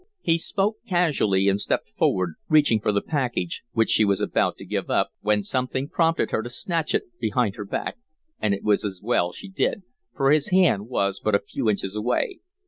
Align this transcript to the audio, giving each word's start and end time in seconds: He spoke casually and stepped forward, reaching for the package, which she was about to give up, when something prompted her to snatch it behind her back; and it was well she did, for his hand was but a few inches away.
He 0.23 0.39
spoke 0.39 0.77
casually 0.87 1.47
and 1.47 1.61
stepped 1.61 1.87
forward, 1.89 2.33
reaching 2.49 2.79
for 2.79 2.91
the 2.91 3.03
package, 3.03 3.61
which 3.73 3.91
she 3.91 4.03
was 4.03 4.19
about 4.19 4.57
to 4.57 4.65
give 4.65 4.89
up, 4.89 5.11
when 5.19 5.43
something 5.43 5.87
prompted 5.89 6.31
her 6.31 6.41
to 6.41 6.49
snatch 6.49 6.95
it 6.95 7.03
behind 7.19 7.55
her 7.57 7.65
back; 7.65 7.97
and 8.39 8.55
it 8.55 8.63
was 8.63 8.99
well 9.03 9.31
she 9.31 9.47
did, 9.47 9.83
for 10.15 10.31
his 10.31 10.49
hand 10.49 10.87
was 10.87 11.19
but 11.19 11.35
a 11.35 11.39
few 11.45 11.69
inches 11.69 11.95
away. 11.95 12.39